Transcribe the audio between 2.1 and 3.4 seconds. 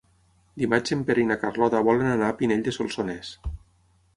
anar a Pinell de Solsonès.